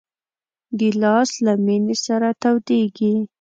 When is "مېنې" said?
1.65-1.95